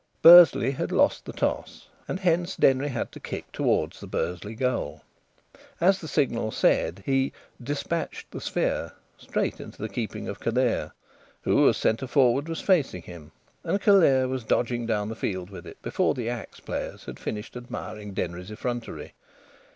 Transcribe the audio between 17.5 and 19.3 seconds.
admiring Denry's effrontery.